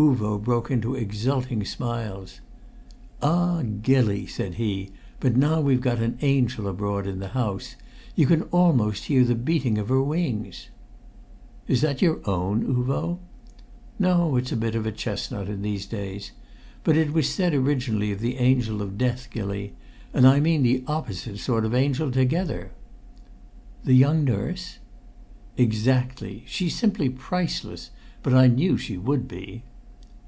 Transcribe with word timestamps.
Uvo 0.00 0.38
broke 0.40 0.70
into 0.70 0.94
exulting 0.94 1.64
smiles. 1.64 2.40
"Ah! 3.20 3.62
Gilly," 3.82 4.26
said 4.26 4.54
he, 4.54 4.90
"but 5.18 5.34
now 5.36 5.60
we've 5.60 5.80
got 5.80 5.98
an 5.98 6.16
angel 6.22 6.68
abroad 6.68 7.04
in 7.08 7.18
the 7.18 7.30
house. 7.34 7.74
You 8.14 8.28
can 8.28 8.42
almost 8.52 9.06
hear 9.06 9.24
the 9.24 9.34
beating 9.34 9.76
of 9.76 9.88
her 9.88 10.00
wings!" 10.00 10.68
"Is 11.66 11.80
that 11.80 12.00
your 12.00 12.20
own, 12.30 12.64
Uvo?" 12.76 13.18
"No; 13.98 14.36
it's 14.36 14.52
a 14.52 14.56
bit 14.56 14.76
of 14.76 14.86
a 14.86 14.92
chestnut 14.92 15.48
in 15.48 15.62
these 15.62 15.84
days. 15.84 16.30
But 16.84 16.96
it 16.96 17.12
was 17.12 17.28
said 17.28 17.52
originally 17.52 18.12
of 18.12 18.20
the 18.20 18.36
angel 18.38 18.80
of 18.82 18.98
death, 18.98 19.26
Gilly, 19.32 19.74
and 20.14 20.28
I 20.28 20.38
mean 20.38 20.62
the 20.62 20.84
opposite 20.86 21.38
sort 21.40 21.64
of 21.64 21.74
angel 21.74 22.06
altogether." 22.06 22.70
"The 23.82 23.94
young 23.94 24.22
nurse?" 24.22 24.78
"Exactly. 25.56 26.44
She's 26.46 26.76
simply 26.76 27.08
priceless. 27.08 27.90
But 28.22 28.32
I 28.34 28.46
knew 28.46 28.78
she 28.78 28.96
would 28.96 29.26
be." 29.26 29.64